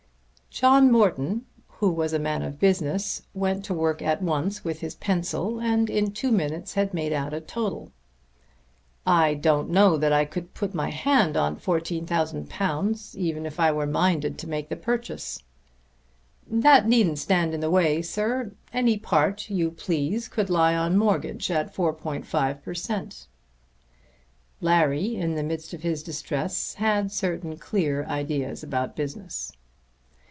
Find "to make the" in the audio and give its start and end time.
14.39-14.75